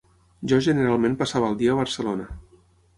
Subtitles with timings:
[0.51, 2.31] Jo generalment passava el dia a Barcelona